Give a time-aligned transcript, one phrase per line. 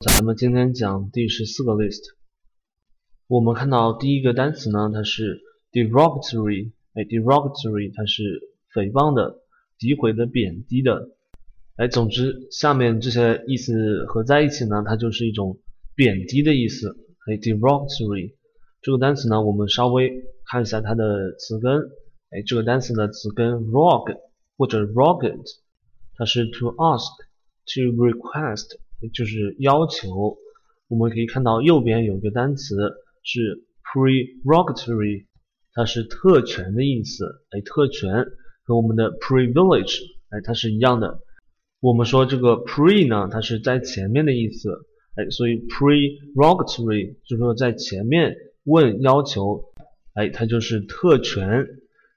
[0.00, 2.14] 咱们今天讲第十四个 list。
[3.26, 5.40] 我们看到第一个单词呢，它是
[5.72, 8.22] derogatory，哎，derogatory 它是
[8.72, 9.42] 诽谤的、
[9.76, 11.16] 诋毁的、贬低的。
[11.74, 15.58] 哎，总之下面这些意思合在一起呢，它就是一种
[15.96, 16.96] 贬低的意思。
[17.26, 18.34] 哎，derogatory
[18.80, 21.76] 这个单词呢，我们稍微看一下它的词根。
[22.30, 24.16] 哎，这个单词的词根 rog
[24.56, 25.42] 或者 rogged，
[26.14, 28.78] 它是 to ask，to request。
[29.14, 30.36] 就是要求，
[30.88, 32.76] 我们可以看到右边有一个单词
[33.22, 35.26] 是 prerogatory，
[35.72, 37.44] 它是特权的意思。
[37.50, 38.26] 哎，特权
[38.64, 41.20] 和我们的 privilege，哎，它是一样的。
[41.80, 44.70] 我们说这个 pre 呢，它是在前面的意思。
[45.14, 49.64] 哎，所以 prerogatory 就是说在前面问要求，
[50.14, 51.66] 哎，它就是特权。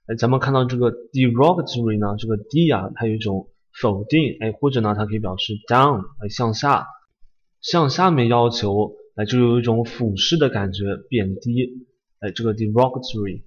[0.07, 3.49] 哎，咱们看到这个 derogatory 呢，这个 d 啊，它有一种。
[3.79, 6.87] 否定，哎，或者呢，它可以表示 down，哎，向下，
[7.61, 11.87] 向下面要求，哎，就有一种俯视的感觉，贬低，
[12.19, 13.43] 哎，这个 derogatory。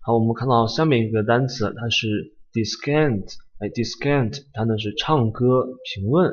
[0.00, 3.26] 好，我们看到下面一个单词，它是 descant，
[3.58, 6.32] 哎，descant，它呢是唱歌、评论，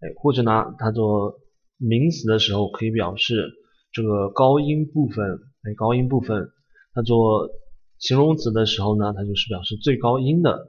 [0.00, 1.40] 哎，或者呢，它做
[1.78, 3.52] 名词的时候可以表示
[3.92, 5.24] 这个高音部分，
[5.64, 6.50] 哎，高音部分，
[6.94, 7.50] 它做
[7.98, 10.68] 形容词的时候呢，它就是表示最高音的。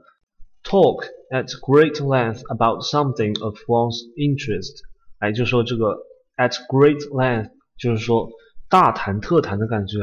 [0.64, 4.80] Talk at great length about something of one's interest，
[5.18, 5.98] 哎，就说这个
[6.36, 8.30] at great length，就是说
[8.68, 9.98] 大谈特谈的感觉。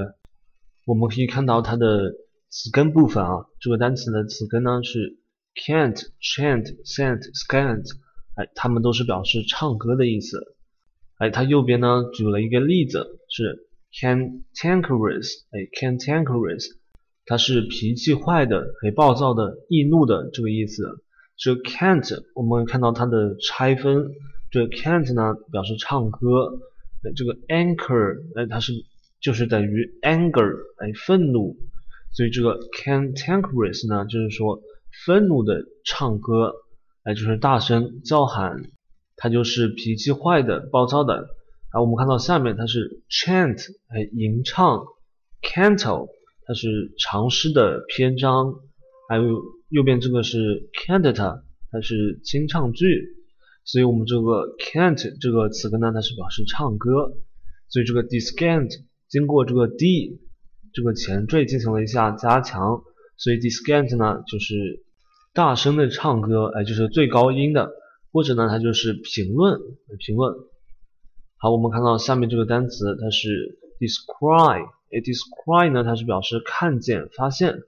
[0.86, 2.14] 我们可以看到它的
[2.50, 5.20] 词根部分啊，这个单词的词根呢是
[5.56, 7.86] can't、chant、sent、scant，
[8.36, 10.56] 哎，它们都是表示唱歌的意思。
[11.18, 16.66] 哎，它右边呢举了一个例子是 cantankerous，哎，cantankerous。
[17.32, 21.02] 它是脾气坏的、很暴躁的、易怒的这个意思。
[21.38, 24.12] 这个 can't 我们看到它的拆分，
[24.52, 26.60] 这个 can't 呢表示唱歌，
[27.16, 28.74] 这个 anger 哎它是
[29.22, 31.56] 就是等于 anger 哎愤怒，
[32.12, 34.62] 所以这个 cantankerous 呢就是说
[35.06, 36.54] 愤怒的唱歌
[37.04, 38.64] 哎就是大声叫喊，
[39.16, 41.30] 它就是脾气坏的、暴躁的。
[41.72, 43.58] 然后，我们看到下面它是 chant
[43.88, 44.84] 哎吟唱
[45.42, 46.10] ，canto。
[46.46, 48.56] 它是长诗的篇章，
[49.08, 53.16] 还有右边这个是 cantata，它是清唱剧，
[53.64, 57.14] 所以我们这个 cant 这个词根呢，它是表示唱歌，
[57.70, 58.70] 所以这个 descant
[59.08, 60.20] 经过这个 d
[60.74, 62.82] 这个前缀进行了一下加强，
[63.18, 64.84] 所以 descant 呢就是
[65.34, 67.72] 大声的唱歌，哎，就是最高音的，
[68.12, 69.60] 或者呢它就是评论，
[70.00, 70.34] 评论。
[71.38, 74.81] 好，我们看到下面这个单词，它是 describe。
[75.00, 77.60] Describe 呢，它是表示看见、发现。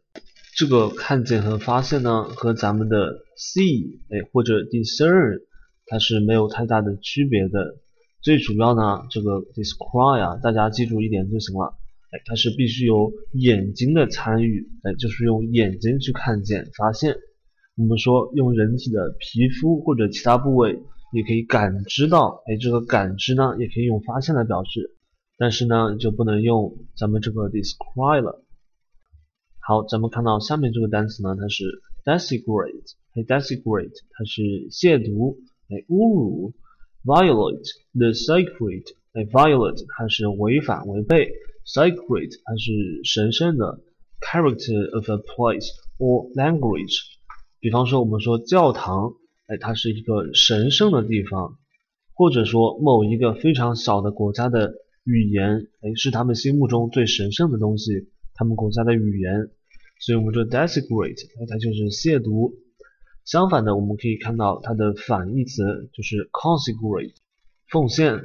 [0.56, 5.42] 这个看见和发现呢，和咱们的 see 哎或者 discern
[5.88, 7.78] 它是没有太大的区别的。
[8.22, 11.74] 最主要呢，这个 describe 啊，大家记住一点就行了。
[12.12, 17.16] 哎，它是必须有眼睛的参与，哎，就是用眼睛去看见、发现。
[17.76, 20.78] 我们说用人体的皮肤或者其他部位
[21.14, 24.96] 也可以感知到，哎，这个感知呢，也可以用发现来表示。
[25.44, 28.46] 但是呢，就不能用咱们这个 describe 了。
[29.60, 35.36] 好，咱们看到下面这个单词呢，它是 desecrate，哎，desecrate，它是亵渎，
[35.68, 36.54] 哎，侮辱
[37.04, 41.30] ；violate the sacred，哎，violate，它是违反、违背
[41.66, 43.82] ；sacred，它是神圣的
[44.22, 45.68] ；character of a place
[45.98, 47.02] or language，
[47.60, 49.12] 比方说我们说教堂，
[49.48, 51.58] 哎，它是一个神圣的地方，
[52.14, 54.76] 或者说某一个非常小的国家的。
[55.06, 59.50] 语言，哎，是他们心目中最神圣的东西，他们国家的语言，
[60.00, 62.54] 所以我们说 desecrate，哎，它就是亵渎。
[63.26, 67.14] 相反的，我们可以看到它的反义词就是 consecrate，
[67.70, 68.22] 奉献。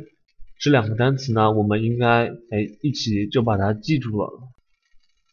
[0.61, 4.31] 这两个单词呢，我们应该哎一起就把它记住了。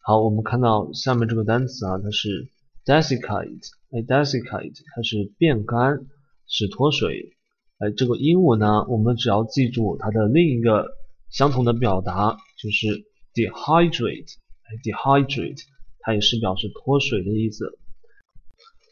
[0.01, 2.49] 好，我们看到下面这个单词啊，它是
[2.85, 6.07] desiccate，哎，desiccate，它是变干，
[6.47, 7.35] 是脱水。
[7.77, 10.87] 哎，这个英文呢，我们只要记住它的另一个。
[11.29, 15.63] 相同的表达就是 dehydrate，哎，dehydrate，
[15.99, 17.77] 它也是表示脱水的意思。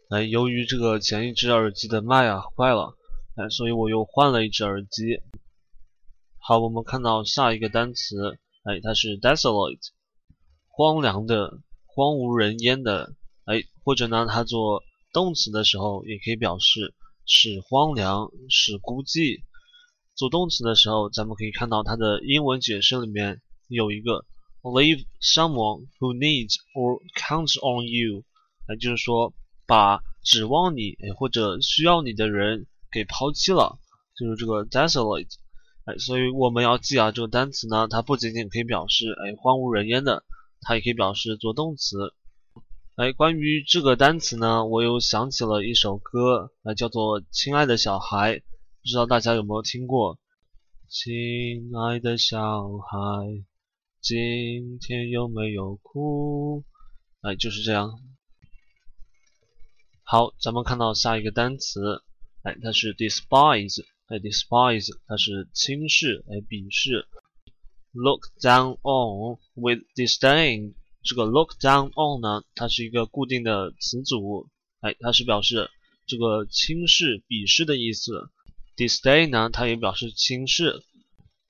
[0.09, 2.97] 哎，由于这个前一只耳机的麦啊坏了，
[3.35, 5.21] 哎，所以我又换了一只耳机。
[6.37, 9.79] 好，我们看到下一个单词，哎，它是 desolate，
[10.67, 13.15] 荒凉的、荒无人烟的，
[13.45, 14.83] 哎，或者呢，它做
[15.13, 16.93] 动词的时候也可以表示
[17.25, 19.43] 使荒凉、使孤寂。
[20.15, 24.25] 做动词的时候，咱们可以看到它的英文解释里面有一个
[24.61, 28.23] leave someone who needs or counts on you，
[28.67, 29.33] 那就是说
[29.65, 33.79] 把指望你或者需要你的人给抛弃了，
[34.17, 35.33] 就是这个 desolate。
[35.85, 40.23] 哎，所以我们要记啊，这个单词呢，它不仅仅可以表示哎荒无人烟的，
[40.61, 42.13] 它也可以表示做动词。
[42.95, 48.35] 哎，关于这个单词呢，我又想起了一首歌，哎，叫做《亲爱的小孩》，
[48.83, 50.19] 不知道大家有没有听过？
[50.89, 52.97] 亲爱的小孩，
[54.01, 56.65] 今天有没有哭？
[57.21, 58.01] 哎，就是这样。
[60.03, 62.03] 好，咱们看到下一个单词，
[62.41, 63.85] 哎，它是 despise。
[64.07, 67.07] 哎，despise 它是轻视，哎，鄙视。
[67.93, 74.49] Look down on with disdain，这个 look down on 呢，它是一个固定的词组，
[74.81, 75.71] 哎，它是表示
[76.05, 78.29] 这个轻视、鄙视的意思。
[78.75, 80.81] Disdain 呢，它也表示轻视。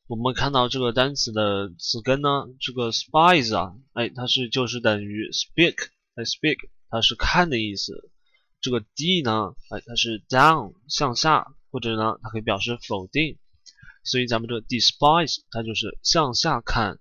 [0.07, 5.75] 我们看到这个单词的词根呢，这个 spies 啊，哎，它是就是等于 speak，
[6.15, 6.57] 哎，speak
[6.89, 8.11] 它是看的意思。
[8.61, 11.47] 这个 d 呢，哎，它是 down 向下。
[11.73, 13.39] 或者呢，它可以表示否定，
[14.03, 16.99] 所以咱们这个 despise 它就是向下看，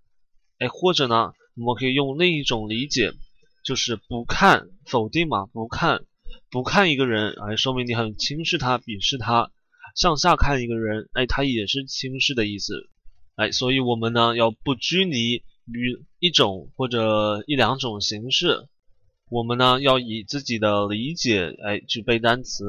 [0.57, 3.13] 哎，或者呢，我们可以用另一种理解，
[3.67, 6.07] 就是不看，否定嘛，不看，
[6.51, 9.53] 不看一个人，哎，说明你很轻视他，鄙视他。
[9.95, 12.89] 向下看一个人，哎，他也是轻视的意思，
[13.37, 18.69] 哎，所以我们呢要不拘泥于一种或者一两种形式，
[19.31, 22.65] 我们呢要以自己的理解，哎，去背单词。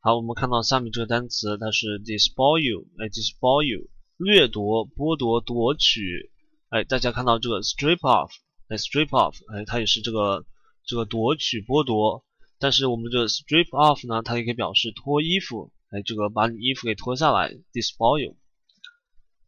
[0.00, 6.30] 好，我们看到下面这个单词，它是 despoil，哎，despoil，掠夺、剥夺、夺取，
[6.68, 8.30] 哎，大家看到这个 strip off，
[8.68, 10.46] 哎，strip off，哎，它也是这个
[10.86, 12.24] 这个夺取、剥夺，
[12.60, 18.36] 但是我们这个 strip off 呢，它也可以表示脱衣服，哎，这个把你衣服给脱下来，despoil。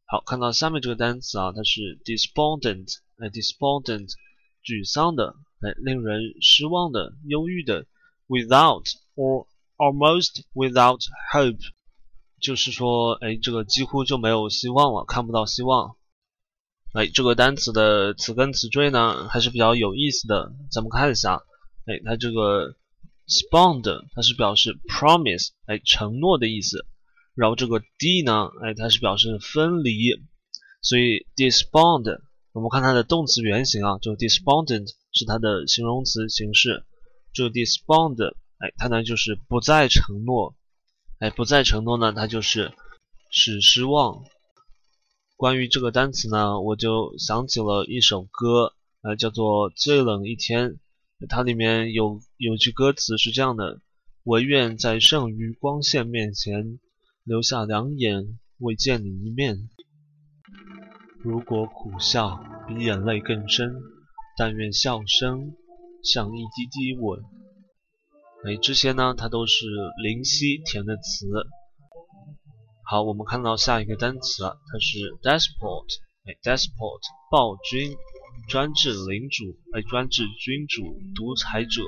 [0.07, 4.11] 好，看到下面这个单词啊，它是 despondent，哎，despondent，
[4.65, 7.87] 沮丧的，哎，令人失望的、忧郁的
[8.29, 9.47] ，without or
[9.79, 10.99] Almost without
[11.33, 11.61] hope，
[12.41, 15.95] 就是说，哎，这个几乎就没有希望了，看不到希望。
[16.95, 20.53] 哎，这个单词的词根词缀呢，还是比较有意思的。
[20.73, 21.45] 咱们看一下，
[21.87, 22.75] 哎，它这个
[23.29, 26.87] spond，它是表示 promise，哎，承诺的意思。
[27.35, 29.95] 然后这个 d 呢，哎，它是表示分离。
[30.83, 32.21] 所以 despond，
[32.53, 36.85] 我们看它的动词原形啊，就 despondent 是它的形容词形式。
[37.33, 38.35] 这个 despond。
[38.61, 40.57] 哎，它呢就是不再承诺，
[41.21, 42.73] 哎，不再承诺呢，它就是
[43.31, 44.25] 使失望。
[45.37, 50.71] 关于这个单词呢，我就想起了一首歌，呃，叫做《最冷一天》，
[51.27, 53.81] 它里面有有句歌词是这样的：
[54.23, 56.79] 我愿在剩余光线面前
[57.25, 59.69] 留下两眼，未见你一面。
[61.21, 63.75] 如果苦笑比眼泪更深，
[64.37, 65.57] 但愿笑声
[66.05, 67.21] 像一滴滴吻。
[68.45, 69.67] 哎，这些呢，它都是
[70.01, 71.27] 林夕填的词。
[72.85, 75.87] 好，我们看到下一个单词，它是 despot。
[76.25, 77.01] 哎，despot，
[77.31, 77.97] 暴君，
[78.47, 81.83] 专制领主，哎，专制君主，独裁者。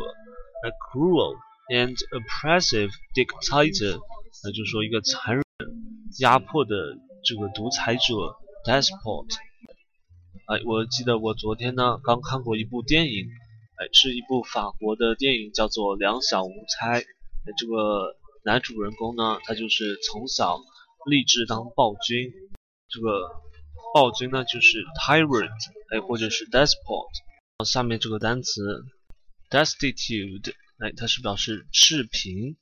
[0.62, 1.36] A cruel
[1.70, 3.98] and oppressive dictator，
[4.44, 5.44] 那就是说一个残忍、
[6.18, 8.02] 压迫的这个独裁者
[8.66, 9.26] ，despot。
[10.46, 13.26] 哎，我记得我昨天呢刚看过一部电影。
[13.80, 17.00] 哎是一部法国的电影，叫做《两小无猜》。
[17.56, 18.14] 这个
[18.44, 20.60] 男主人公呢，他就是从小
[21.06, 22.30] 立志当暴君。
[22.90, 23.30] 这个
[23.94, 25.50] 暴君呢，就是 tyrant，
[25.90, 27.08] 哎，或者是 despot。
[27.64, 28.84] 下面这个单词
[29.50, 32.56] destitute，哎，它是表示赤贫。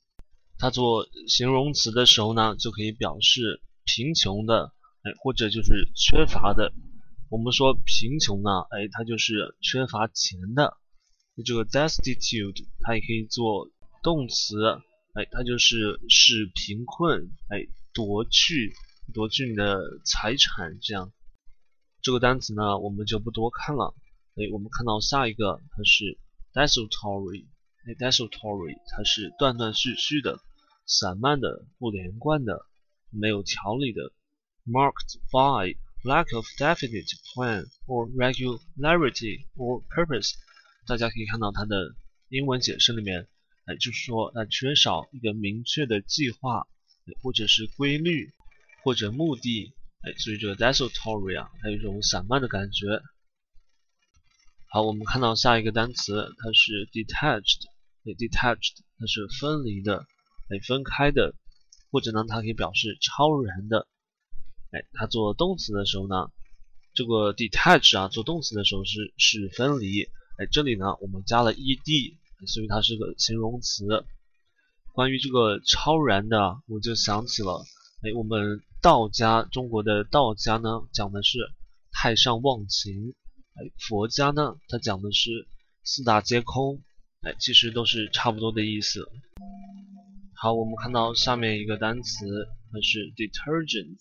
[0.57, 4.73] 它做形容词的时候呢，就可以表示贫穷的，
[5.03, 6.73] 哎，或者就是缺乏的。
[7.29, 10.75] 我们说贫穷呢，哎，它就是缺乏钱的。
[11.35, 13.69] 那这个 destitute 它也可以做
[14.03, 14.57] 动词，
[15.13, 18.73] 哎，它就是使贫困，哎，夺去
[19.13, 21.11] 夺去你的财产这样。
[22.01, 23.93] 这个单词呢，我们就不多看了。
[24.35, 26.17] 哎，我们看到下一个，它是
[26.53, 27.47] desultory，
[27.85, 30.39] 哎，desultory 它是断断续续的、
[30.85, 32.65] 散漫的、不连贯的、
[33.09, 34.13] 没有条理的
[34.65, 40.35] ，marked by lack of definite plan or regularity or purpose。
[40.87, 41.95] 大家可以看到它的
[42.29, 43.27] 英文解释里面，
[43.65, 46.65] 哎，就是说它缺少一个明确的计划，
[47.21, 48.31] 或者是规律，
[48.83, 53.01] 或者目的，哎，所以这个 desultory 啊，它有一种散漫的感觉。
[54.71, 57.65] 好，我们看到下一个单词，它是 detached，
[58.05, 60.05] 哎，detached 它是分离的，
[60.49, 61.33] 哎，分开的，
[61.91, 63.87] 或者呢，它可以表示超然的，
[64.71, 66.31] 哎，它做动词的时候呢，
[66.93, 70.03] 这个 detach 啊，做动词的时候是是分离。
[70.37, 72.15] 哎，这里呢，我们加了 ed，
[72.47, 74.05] 所以它是个形容词。
[74.93, 77.65] 关于这个超然的，我就想起了
[78.01, 81.37] 哎，我们道家，中国的道家呢，讲的是
[81.91, 83.13] 太上忘情。
[83.55, 85.49] 哎，佛家呢，它讲的是
[85.83, 86.81] 四大皆空。
[87.23, 89.05] 哎，其实都是差不多的意思。
[90.33, 92.25] 好，我们看到下面一个单词，
[92.71, 93.97] 它是 detergent，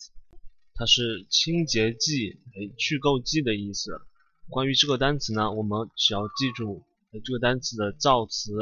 [0.74, 4.00] 它是清洁剂、哎去垢剂的意思。
[4.48, 8.52] 关于这个单词呢，我们只要记住，哎这个单词的造词，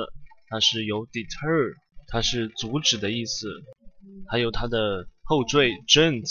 [0.49, 1.75] 它是由 deter，
[2.07, 3.51] 它是阻止的意思，
[4.29, 6.25] 还有它的后缀 gent，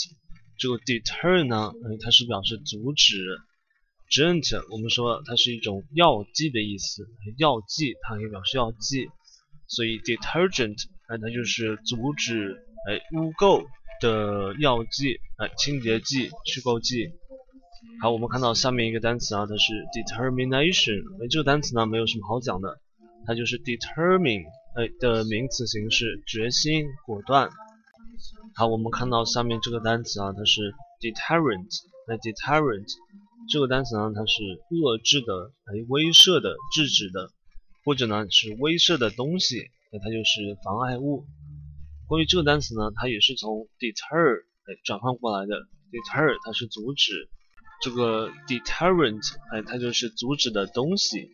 [0.58, 1.72] 这个 deter 呢，
[2.02, 3.38] 它是表示阻止。
[4.08, 7.04] gent，我们说它是一种药剂的意思，
[7.38, 9.08] 药剂它可以表示药剂，
[9.66, 12.56] 所以 detergent，哎，它就是阻止
[12.88, 13.66] 哎污垢
[14.00, 17.10] 的药剂，哎，清洁剂、去垢剂。
[18.00, 22.78] 好，我们看到下面一个单词啊，它是 determination，哎，这个单词呢没有什么好讲的，
[23.26, 24.44] 它就是 determine，
[24.76, 27.50] 哎的名词形式，决心、果断。
[28.54, 31.68] 好，我们看到下面这个单词啊，它是 deterrent，
[32.08, 32.86] 哎，deterrent。
[33.48, 37.30] 这个单词呢，它是遏制的，哎，威慑的，制止的，
[37.84, 41.26] 或者呢是威慑的东西，那它就是妨碍物。
[42.08, 45.54] 关于这个单词呢，它也是从 deter 哎转换过来的
[45.92, 47.28] ，deter 它是阻止，
[47.82, 49.22] 这个 deterrent
[49.52, 51.28] 哎它就是阻止的东西。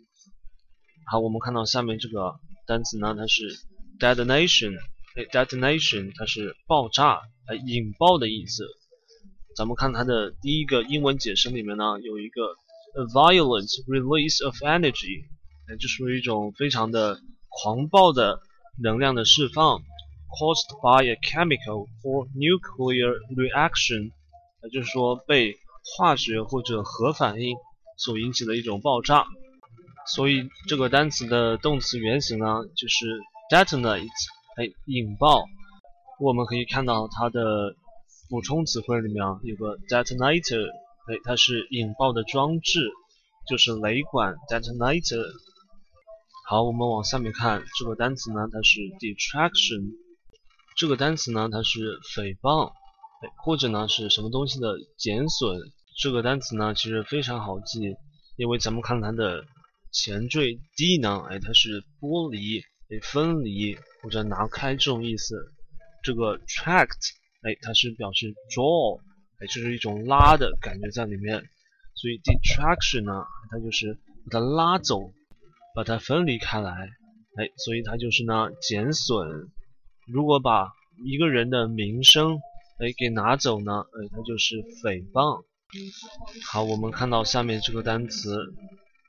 [1.11, 2.35] 好，我们看到下面这个
[2.67, 3.43] 单词呢，它是
[3.99, 4.73] detonation，
[5.15, 8.65] 哎，detonation 它是爆炸，哎，引爆的意思。
[9.55, 12.43] 咱们看它的第一个英文解释里面呢，有一个
[12.95, 15.25] a violent release of energy，
[15.69, 18.41] 哎，就是一种非常的狂暴的
[18.83, 19.83] 能量的释放
[20.31, 24.13] ，caused by a chemical or nuclear reaction，
[24.63, 25.55] 也就是说被
[25.97, 27.55] 化学或者核反应
[27.99, 29.27] 所引起的一种爆炸。
[30.07, 34.09] 所以这个单词的动词原形呢，就是 detonate，
[34.57, 35.45] 哎，引爆。
[36.21, 37.77] 我们可以看到它的。
[38.29, 40.67] 补充词汇里面啊有个 detonator，
[41.07, 42.91] 哎，它是引爆的装置，
[43.47, 45.23] 就是雷管 detonator。
[46.49, 49.93] 好，我们往下面看这个单词呢，它是 detraction。
[50.79, 55.61] 这个单词呢，它是诽谤，哎，或者呢是什么东西的减损。
[56.01, 57.97] 这个单词呢，其实非常好记，
[58.37, 59.45] 因为咱们看它的
[59.93, 65.53] 前缀 d 呢，哎，它是剥离、哎，分离或者拿开这种意思。
[66.03, 67.13] 这个 tract。
[67.45, 69.01] 哎，它是表示 draw，
[69.41, 71.43] 哎，就是一种拉的感觉在里面，
[71.97, 73.99] 所以 detraction 呢，它就是
[74.31, 75.13] 把它拉走，
[75.75, 76.71] 把它分离开来，
[77.35, 79.27] 哎，所以它就是呢减损。
[80.07, 80.71] 如果把
[81.05, 82.39] 一个人的名声
[82.79, 84.55] 哎给拿走呢，哎，它就是
[84.85, 85.43] 诽谤。
[86.49, 88.39] 好，我们看到下面这个单词，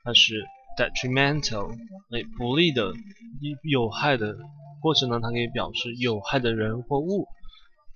[0.02, 0.44] 它是
[0.76, 1.72] detrimental，
[2.10, 2.92] 哎，不利的、
[3.62, 4.36] 有害的，
[4.82, 7.26] 或者呢，它可以表示有害的人或物。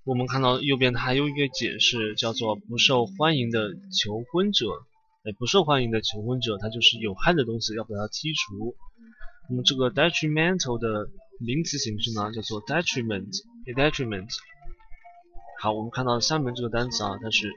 [0.04, 4.66] 我们看到右边它还有一个解释，叫做不受欢迎的求婚者。
[5.24, 8.74] 哎，不受欢迎的求婚者，它就是有害的东西，要把它剔除。
[9.50, 14.30] 那么这个 detrimental 的名词形式呢，叫做 detriment，detriment。
[15.60, 17.48] 好，我们看到下面这个单词啊，它是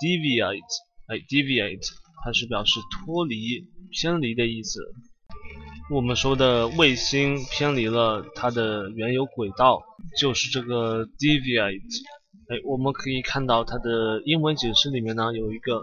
[0.00, 0.60] deviate，
[1.06, 1.88] 哎，deviate，
[2.26, 3.38] 它是表示脱离、
[3.92, 4.80] 偏离的意思。
[5.92, 9.80] 我们说的卫星偏离了它的原有轨道，
[10.18, 12.02] 就是这个 deviate。
[12.48, 15.82] 哎，我们可以看到它的英文解释里面呢有一个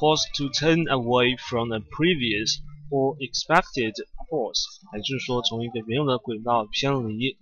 [0.00, 2.56] cause to turn away from a previous
[2.88, 3.92] or expected
[4.30, 4.64] course，
[4.96, 7.36] 也就是说从一个原有的轨道偏离。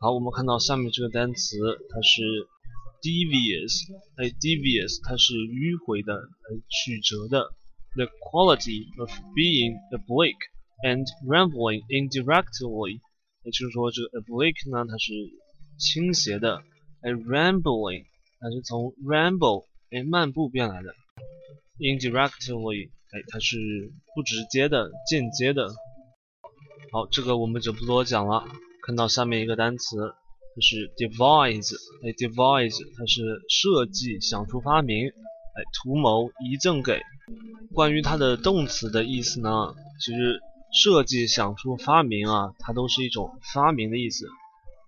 [0.00, 1.56] 好，我们看到下面这个单词，
[1.88, 2.20] 它是
[3.02, 7.50] devious，哎，devious 它是迂回的，哎，曲折的。
[7.96, 10.38] the quality of being oblique
[10.84, 13.00] and rambling indirectly，
[13.42, 15.12] 也就是说，这个 oblique 呢，它是
[15.76, 16.62] 倾斜的，
[17.02, 18.04] 哎，rambling
[18.38, 20.94] 它是从 ramble 哎漫步变来的
[21.78, 23.56] ，indirectly 哎它是
[24.14, 25.68] 不直接的、间接的。
[26.92, 28.46] 好，这个我们就不多讲了。
[28.82, 30.14] 看到下面一个单词，
[30.60, 37.00] 是 devise，哎，devise 它是设计、想出、发明，哎，图谋、遗赠给。
[37.72, 39.74] 关于它的动词的意思呢，
[40.04, 40.40] 其实
[40.72, 44.26] 设计、想出、发明啊，它都是一种发明的意思。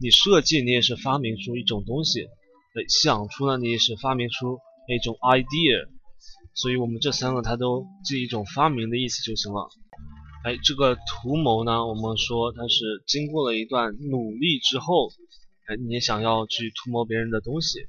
[0.00, 5.88] 你设计，你也是发明出一种东西；哎，想出呢，你也是发明出一种 idea。
[6.54, 9.68] 所以我们这三个它都记一种发明的意思就行了。
[10.44, 15.08] 哎，这个图谋呢，我们说它是经过了一段努力之后，
[15.66, 17.80] 哎，你想要去图谋别人的东西。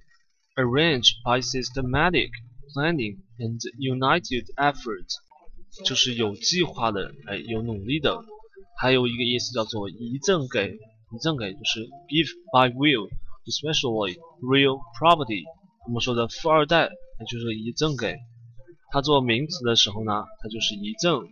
[0.56, 2.30] Arrange by systematic
[2.74, 3.18] planning.
[3.40, 5.08] and united effort，
[5.86, 8.18] 就是有计划的，哎，有努力的。
[8.80, 15.44] 还有一个意思叫做遗赠给，遗赠给就是 give by will，especially real property。
[15.88, 16.90] 我们说的富二代，
[17.20, 18.16] 那就是遗赠给。
[18.92, 21.24] 它做名词的时候呢，它就是遗赠。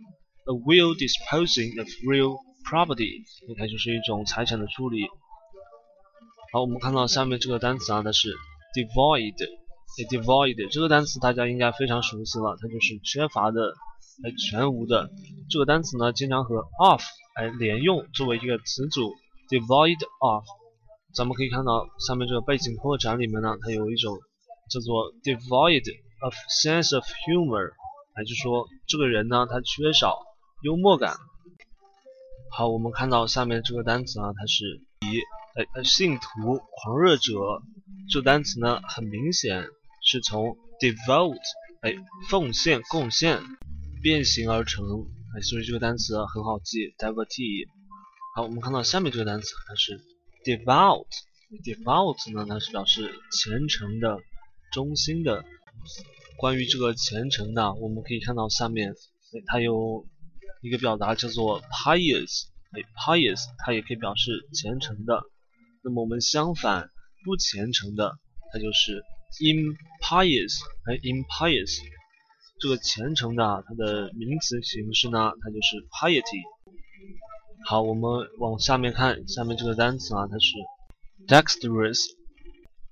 [0.44, 2.36] A will disposing of real
[2.68, 3.22] property，
[3.56, 5.06] 它就是一种财产的处理。
[6.52, 8.28] 好，我们看到下面这个单词啊，它是
[8.74, 9.34] devoid。
[10.10, 13.72] devoid 这个单词大家应该非常熟悉了，它就是缺乏的，
[14.22, 15.08] 哎，全无的。
[15.48, 17.00] 这个单词呢，经常和 of
[17.36, 19.14] 哎连用，作为一个词组。
[19.48, 20.44] devoid of，
[21.14, 24.18] 咱们可以看到下面这个背景扩展里面呢，它有一种
[24.68, 25.84] 叫做 devoid
[26.20, 27.70] of sense of humor，
[28.12, 30.18] 哎，就说这个人呢，他缺少
[30.62, 31.16] 幽默感。
[32.50, 35.18] 好，我们看到下面这个单词啊，它是以
[35.54, 37.32] 哎信徒狂热者，
[38.10, 39.66] 这个单词呢，很明显
[40.02, 41.36] 是从 devote
[41.82, 41.94] 哎
[42.30, 43.42] 奉献贡献
[44.02, 44.82] 变形而成，
[45.36, 47.68] 哎，所以这个单词很好记，devotee。
[48.34, 50.00] 好，我们看到下面这个单词，它是
[50.44, 51.06] devout。
[51.62, 54.18] devout 呢，它是表示虔诚的、
[54.72, 55.44] 忠心的。
[56.38, 60.06] 关于这个虔诚的，我们可以看到下面，哎它有
[60.62, 65.22] 一个表达叫做 pious，哎，pious 它也可以表示虔诚的。
[65.84, 66.90] 那么我们相反
[67.24, 68.18] 不虔诚的，
[68.52, 69.02] 它就是
[69.40, 71.78] impious，哎，impious。
[72.60, 76.42] 这个虔诚的，它的名词形式呢，它就是 piety。
[77.64, 80.54] 好，我们往下面看，下面这个单词啊，它是
[81.26, 81.98] dexterous，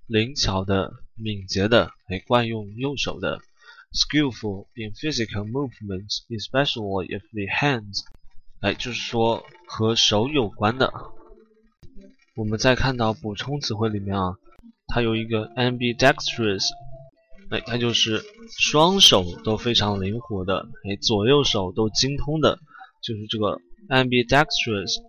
[0.06, 3.40] 灵巧的、敏捷的，哎，惯用右手的。
[3.92, 8.04] skillful in physical movements, especially if the hands，
[8.61, 10.92] 哎，就是说和手有关的。
[12.40, 14.35] 我们再看到补充词汇里面啊，
[14.87, 16.70] 它有一个 ambidextrous，
[17.50, 18.25] 哎，它就是
[18.59, 22.59] 双手都非常灵活的，哎，左右手都精通的，
[23.02, 25.02] 就是这个 ambidextrous。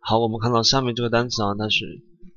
[0.00, 1.84] 好，我们看到下面这个单词啊，它是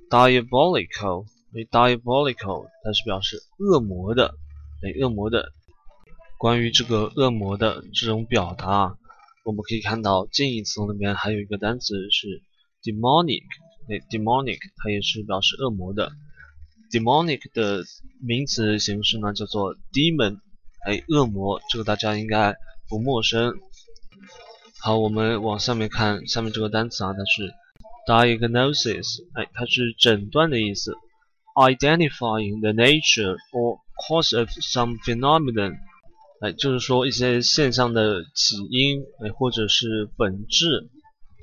[0.10, 4.36] diabolical，哎，diabolical，它是表示恶魔的。
[4.84, 5.54] 哎，恶魔的，
[6.38, 8.96] 关于这个恶魔的这种表达啊，
[9.46, 12.44] 我们可以看到近义词里面还有一个单词是
[12.84, 13.44] demonic，
[13.90, 16.12] 哎，demonic 它也是表示恶魔的。
[16.92, 17.84] demonic 的
[18.22, 20.40] 名词形式呢叫做 demon，
[20.86, 22.56] 哎，恶魔，这个大家应该
[22.90, 23.54] 不陌生。
[24.80, 27.54] 好，我们往下面看，下面这个单词啊，它是
[28.08, 30.94] diagnosis，哎，它是诊断的意思
[31.56, 35.78] ，identifying the nature or Cause of some phenomenon，
[36.40, 40.90] 哎，就是说一些现象的起因，哎，或者是本质，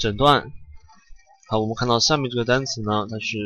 [0.01, 0.51] 诊断。
[1.51, 3.39] 好，我们看到下面这个单词呢，它是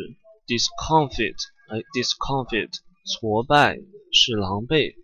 [0.48, 1.36] discomfit，
[1.68, 2.68] 哎，discomfit，
[3.04, 3.78] 挫败，
[4.10, 4.96] 是狼狈。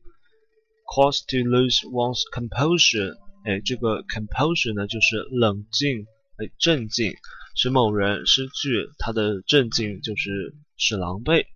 [0.85, 6.09] Cause to lose one's composure，哎，这个 composure 呢，就是冷静，
[6.39, 7.15] 哎，镇静，
[7.55, 11.47] 使某人失去他的镇静，就是使狼狈。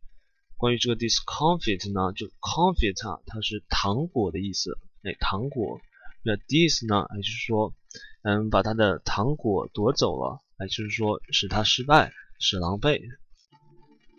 [0.56, 5.80] 关于这个 discomfit 呢，就 confit 啊，它是糖果的意思，哎，糖果。
[6.22, 7.74] 那 dis 呢，也就是说，
[8.22, 13.00] 嗯，把他的糖果夺走了，哎，就是说使他失败，使狼狈。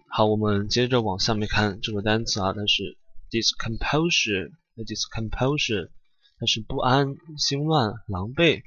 [0.09, 2.97] 好，我们接着往下面看这个单词啊，它是
[3.31, 5.87] ，discomposure，discomposure，
[6.37, 8.61] 它是不安、心乱、狼狈。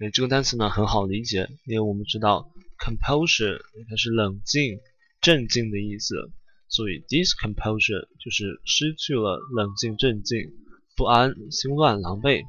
[0.00, 3.60] 哎，这个单词呢很好理解，因为我们知道 composure
[3.90, 4.80] 它是冷静、
[5.20, 6.32] 镇静的意思。
[6.70, 10.50] 所以 discomposure 就是失去了冷静、镇静、
[10.96, 12.42] 不安、心乱、狼狈。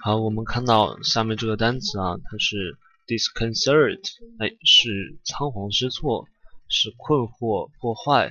[0.00, 4.04] 好，我们看到下面这个单词啊，它是 disconcert，
[4.38, 6.26] 哎，是仓皇失措，
[6.68, 8.30] 是困惑、破坏。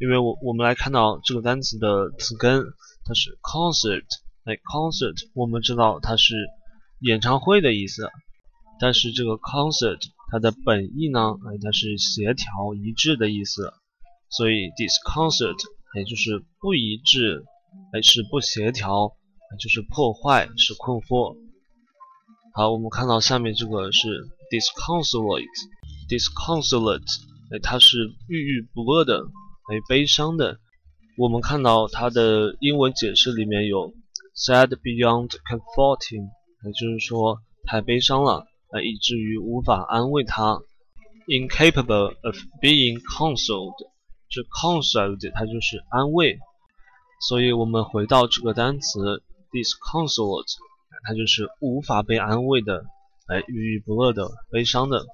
[0.00, 2.64] 因为我我们来看到这个单词的词根，
[3.04, 4.04] 它是 concert，
[4.44, 6.34] 哎，concert，我们知道它是
[7.00, 8.10] 演唱会的意思，
[8.80, 10.00] 但是这个 concert
[10.32, 13.72] 它的本意呢，哎，它是协调一致的意思。
[14.28, 15.56] 所以 disconcert
[15.94, 17.44] 也就是不一致，
[17.92, 19.12] 哎是不协调，
[19.60, 21.36] 就是破坏，是困惑。
[22.56, 27.02] 好，我们看到下面这个是 disconsolate，disconsolate，
[27.52, 29.26] 哎它是郁郁不乐的，
[29.70, 30.58] 哎悲伤的。
[31.18, 33.92] 我们看到它的英文解释里面有
[34.34, 36.30] sad beyond comforting，
[36.64, 40.58] 也就是说太悲伤了，哎以至于无法安慰他。
[41.26, 43.74] incapable of being consoled。
[44.30, 46.38] 这 consoled 它就是安慰，
[47.28, 50.54] 所以我们回到这个单词 disconsolate，
[51.06, 52.84] 它就是无法被安慰的，
[53.28, 55.06] 哎，郁郁不乐的，悲伤的。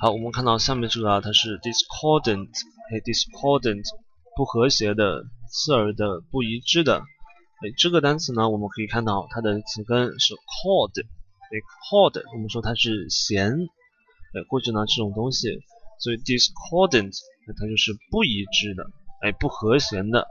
[0.00, 2.48] 好，我们看到下面这个啊，它是 discordant，
[2.90, 3.84] 哎，discordant，
[4.34, 7.00] 不和谐的，刺耳的，不一致的。
[7.00, 11.52] 哎，这个单词呢，我们可以看到它的词根是 cord，哎
[11.90, 15.60] ，cord，我们说它是弦，哎，或者呢这种东西。
[16.00, 17.12] 所以 discordant
[17.58, 18.84] 它就是不一致的，
[19.20, 20.28] 哎，不和谐的。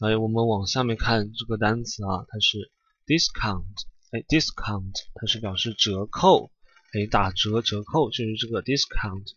[0.00, 2.70] 哎，我们往下面看这个单词啊，它是
[3.06, 3.64] discount，
[4.10, 6.50] 哎，discount 它是表示折扣，
[6.92, 9.32] 哎，打折折扣就是这个 discount。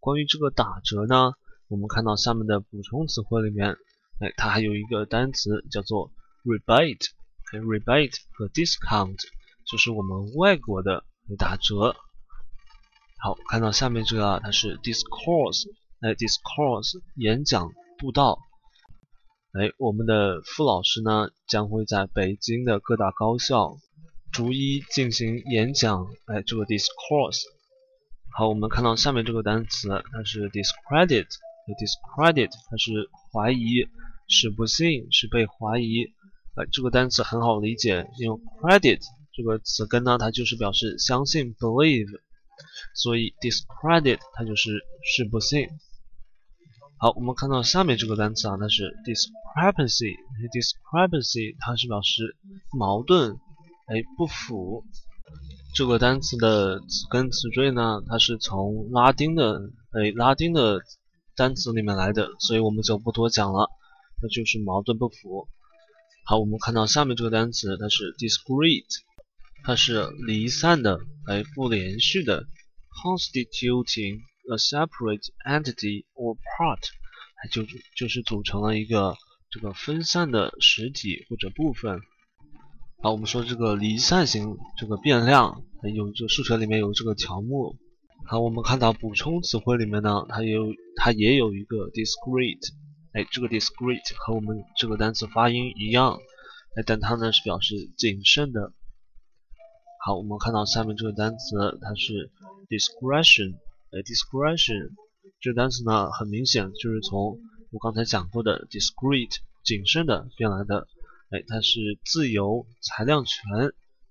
[0.00, 1.32] 关于这个打折呢，
[1.68, 3.76] 我们看到下面的补充词汇里面，
[4.20, 6.10] 哎，它还有一个单词叫做
[6.44, 7.06] rebate，
[7.52, 9.18] 哎，rebate 和 discount
[9.64, 11.04] 就是我们外国的
[11.38, 11.96] 打折。
[13.18, 18.38] 好，看到下面这个它是 discourse，哎，discourse 演讲布道。
[19.54, 23.76] 哎，我们的傅老师呢将会在北京的各大高校
[24.32, 26.08] 逐一进行演讲。
[26.26, 27.40] 哎，这个 discourse。
[28.36, 31.28] 好，我们看到下面这个单词，它是 discredit。
[31.78, 33.86] discredit 它是怀疑，
[34.26, 36.06] 是不信，是被怀疑。
[36.56, 39.00] 哎，这个单词很好理解，因为 credit
[39.32, 42.18] 这个词根呢，它就是表示相信 believe，
[42.96, 44.80] 所以 discredit 它就是
[45.16, 45.68] 是不信。
[47.04, 50.16] 好，我们看到下面这个单词啊，它是 discrepancy。
[50.54, 52.34] discrepancy 它是表示
[52.72, 53.34] 矛盾，
[53.88, 54.82] 哎，不符。
[55.74, 59.60] 这个单词的词根词缀呢，它是从拉丁的，
[59.92, 60.80] 哎，拉丁的
[61.36, 63.68] 单词里面来的，所以我们就不多讲了。
[64.22, 65.46] 那就是矛盾不符。
[66.24, 68.86] 好，我们看到下面这个单词，它是 discrete，
[69.62, 72.46] 它是离散的，哎，不连续的
[73.04, 74.20] ，constituting。
[74.50, 76.80] A separate entity or part，
[77.36, 77.64] 它就
[77.96, 79.16] 就是组成了一个
[79.50, 82.00] 这个分散的实体或者部分。
[83.02, 85.62] 好，我们说这个离散型这个变量，
[85.94, 87.76] 有这数学里面有这个条目。
[88.26, 92.72] 好，我们看到补充词汇里面呢，它有它也有一个 discrete，
[93.12, 96.18] 哎，这个 discrete 和我们这个单词发音一样，
[96.76, 98.72] 哎，但它呢是表示谨慎的。
[100.04, 102.30] 好，我们看到下面这个单词，它是
[102.68, 103.58] discretion。
[104.02, 104.90] Discretion
[105.40, 107.38] 这个单词呢，很明显就是从
[107.70, 109.30] 我刚才讲过的 discreet
[109.64, 110.88] 谨慎的变来的。
[111.30, 113.42] 哎，它是自由、裁量权、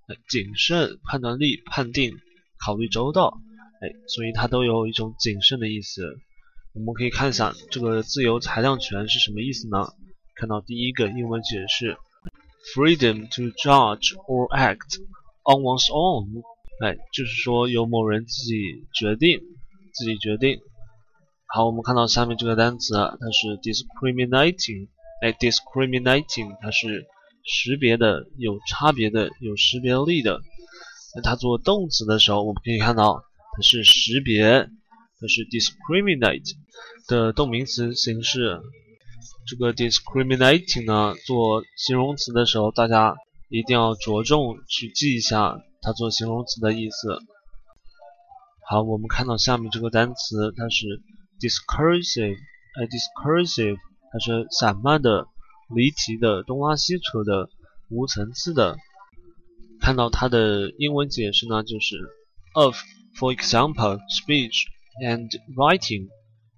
[0.08, 2.18] 哎谨慎、判断力、判定、
[2.58, 3.40] 考虑周到。
[3.82, 6.18] 哎，所以它都有一种谨慎的意思。
[6.74, 9.94] 我们可以看一下这个自由裁量权是什么意思呢？
[10.36, 11.96] 看到第一个英文解释
[12.76, 15.00] ：freedom to judge or act
[15.44, 16.42] on one's own。
[16.82, 19.40] 哎，就是说由某人自己决定。
[19.94, 20.60] 自己决定。
[21.46, 24.90] 好，我们看到下面这个单词，它是 discriminating。
[25.22, 27.06] 哎，discriminating 它是
[27.46, 30.42] 识别的、有差别的、有识别力的。
[31.16, 33.24] 那它做动词的时候，我们可以看到
[33.56, 36.56] 它是识别，它是 discriminate
[37.08, 38.60] 的动名词形式。
[39.46, 43.16] 这个 discriminating 呢，做形容词的时候，大家
[43.50, 47.20] 一定要着重去记一下它做形容词的意思。
[48.69, 51.03] 好，我们看到下面这个单词，它是
[51.41, 53.79] discursive，哎，discursive，
[54.13, 55.27] 它是散漫的、
[55.75, 57.49] 离奇的、东拉西扯的、
[57.89, 58.77] 无层次的。
[59.81, 61.97] 看到它的英文解释呢，就是
[62.53, 64.67] of，for example, speech
[65.03, 66.09] and writing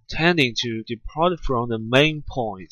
[0.08, 2.70] tending to depart from the main point，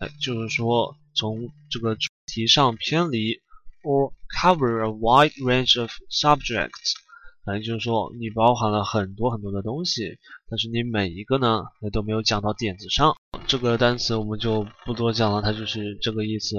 [0.00, 3.40] 哎，就是说从这个主题上偏离，
[3.82, 6.96] or cover a wide range of subjects。
[7.45, 10.17] 反正就是说，你包含了很多很多的东西，
[10.49, 13.15] 但是你每一个呢，也都没有讲到点子上。
[13.47, 16.55] 这个单词我们就不多讲了，它就是这个意思。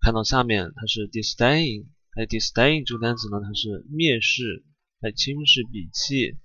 [0.00, 4.64] 看到下面，它是 disdain，哎，disdain 这个单词呢，它是蔑视，
[5.00, 6.38] 哎，轻视、鄙弃。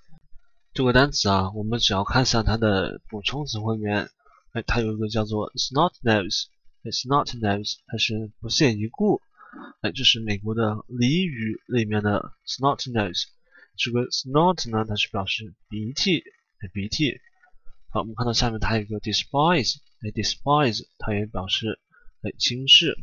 [0.74, 4.10] 这个单词啊，我们只要看一下它的补充词汇里面，
[4.54, 6.46] 哎，它有一个叫做 snot nose，
[6.84, 9.20] 哎，snot nose 它是不屑一顾，
[9.82, 13.24] 哎，这是美国的俚语里面的 snot nose。
[13.78, 16.24] 这个 snort 呢，它是表示鼻涕，
[16.74, 17.20] 鼻涕。
[17.90, 21.80] 好，我们看到下面它有个 despise，哎，despise 它也表示
[22.24, 22.98] 哎轻视。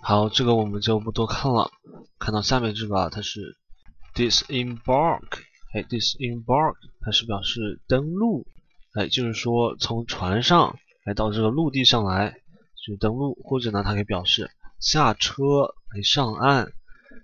[0.00, 1.70] 好，这个我们就不多看了。
[2.18, 3.56] 看到下面这个啊，它是
[4.14, 5.42] disembark，
[5.74, 8.46] 哎，disembark 它是表示登陆，
[8.94, 12.34] 哎，就是说从船上来到这个陆地上来
[12.76, 16.72] 去登陆，或者呢，它可以表示下车哎上岸。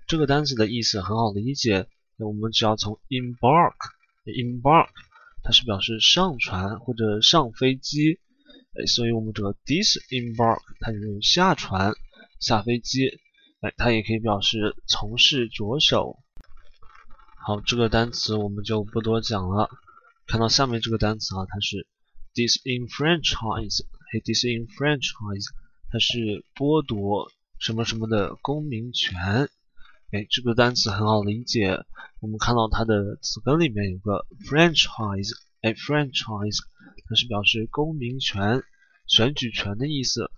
[0.07, 1.87] 这个单词的意思很好理解。
[2.21, 4.91] 那我们只要从 embark，embark，
[5.43, 8.21] 它是表示上船或者上飞机，
[8.75, 11.95] 哎，所以我们这个 disembark 它就是下船、
[12.39, 13.09] 下飞机，
[13.63, 16.19] 哎，它也可以表示从事着手。
[17.43, 19.71] 好，这个单词我们就不多讲了。
[20.27, 21.87] 看到下面这个单词啊，它是
[22.35, 25.47] disenfranchise，哎，disenfranchise，
[25.91, 29.49] 它是剥夺什么什么的公民权。
[30.13, 31.79] 哎，这个单词很好理解。
[32.21, 36.59] 我们看到它的词根里面有个 franchise，哎，franchise
[37.09, 38.61] 它是表示公民权、
[39.07, 40.29] 选举权的意思。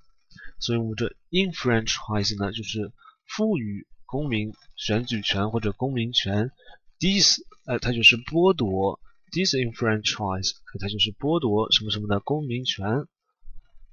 [0.58, 2.92] 所以我们这 enfranchise 呢，就是
[3.26, 6.50] 赋予公民选举权或者公民权。
[7.00, 9.00] dis 哎，它就是剥夺
[9.32, 13.06] ，disenfranchise 它就是剥夺什么什么的公民权。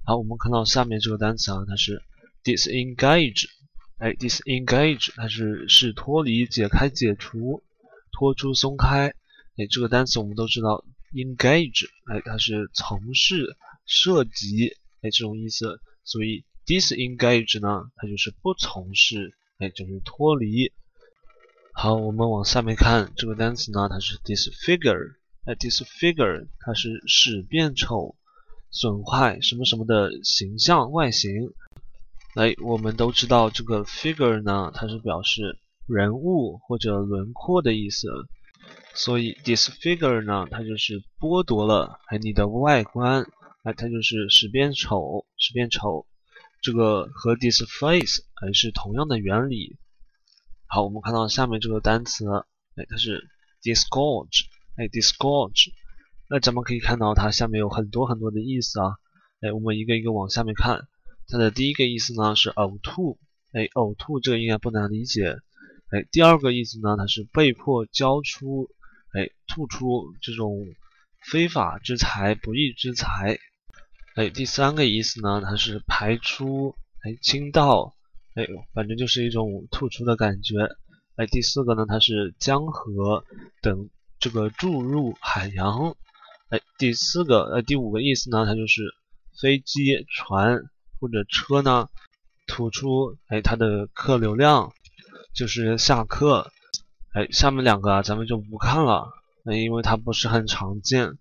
[0.04, 2.02] 好，我们看到下面这个单词啊，它是
[2.44, 3.46] disengage。
[4.00, 7.62] 哎，disengage 它是是脱离、解开、解除、
[8.12, 9.08] 脱出、松开。
[9.58, 10.82] 哎，这个单词我们都知道
[11.12, 14.68] ，engage 哎，它是从事、涉及
[15.02, 15.82] 哎这种意思。
[16.02, 20.72] 所以 disengage 呢，它就是不从事，哎，就是脱离。
[21.74, 25.16] 好，我们往下面看这个单词呢，它是 disfigure。
[25.44, 28.16] 哎，disfigure 它是使变丑、
[28.70, 31.52] 损坏什么什么的形象、外形。
[32.36, 38.06] 哎，我们都知道这个 figure 呢，它是表示人物或者轮廓的意思，
[38.94, 43.26] 所以 disfigure 呢，它就是剥夺了你的外观，
[43.64, 46.06] 哎，它就是使变丑，使变丑，
[46.62, 49.76] 这个和 disface 哎是同样的原理。
[50.68, 52.24] 好，我们看到下面这个单词，
[52.76, 53.28] 哎，它是
[53.60, 54.44] disgorge，
[54.76, 55.72] 哎，disgorge，
[56.28, 58.94] 那咱们可以看到它下面有很多很多的意思啊，
[59.40, 60.86] 哎，我们一个一个往下面看。
[61.30, 63.18] 它的第一个意思呢是呕吐，
[63.52, 65.36] 哎，呕吐这个应该不难理解，
[65.90, 68.68] 哎，第二个意思呢它是被迫交出，
[69.12, 70.66] 哎，吐出这种
[71.30, 73.38] 非法之财、不义之财，
[74.16, 77.94] 哎，第三个意思呢它是排出，哎，倾倒，
[78.34, 80.56] 哎，反正就是一种吐出的感觉，
[81.14, 83.24] 哎，第四个呢它是江河
[83.62, 83.88] 等
[84.18, 85.96] 这个注入海洋，
[86.48, 88.82] 哎，第四个，呃，第五个意思呢它就是
[89.40, 90.64] 飞机、船。
[91.00, 91.88] 或者车呢，
[92.46, 94.72] 吐出哎它的客流量，
[95.34, 96.50] 就是下客，
[97.14, 99.08] 哎下面两个啊咱们就不看了，
[99.46, 101.16] 哎因为它不是很常见，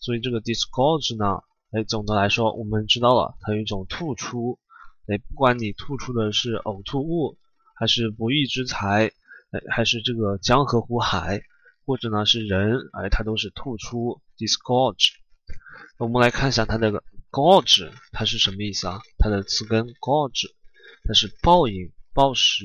[0.00, 4.58] 所以这个 disgorge 呢，哎总的来说我们知道了它有一种吐出，
[5.06, 7.36] 哎不管你吐出的是呕吐物，
[7.74, 9.12] 还是不义之财，
[9.50, 11.42] 哎还是这个江河湖海，
[11.84, 15.10] 或者呢是人，哎它都是吐出 disgorge。
[15.98, 16.90] 我们来看一下它这
[17.30, 19.00] gorge 它是什么意思啊？
[19.18, 20.50] 它的词根 gorge
[21.04, 22.64] 它是暴饮暴食。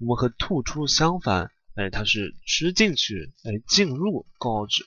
[0.00, 4.82] 我们和吐出相反，哎，它是吃进去，哎，进入 gorge，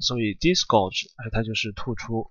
[0.00, 2.30] 所以 disgorge 哎，它就是吐出。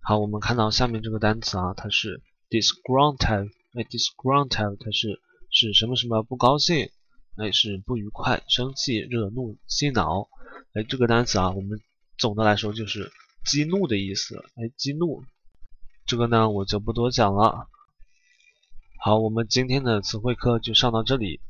[0.00, 6.90] 好，我们看到下面这个单词啊，它是 disgruntled，哎，disgruntled 它是是什么什么不高兴，
[7.36, 10.28] 哎，是不愉快、生气、惹怒、气恼。
[10.72, 11.78] 哎，这个单词啊，我们
[12.16, 13.12] 总的来说就是
[13.44, 15.22] 激怒的意思，哎，激怒。
[16.06, 17.68] 这个呢，我就不多讲了。
[18.98, 21.40] 好，我们今天的词汇课就上到这里。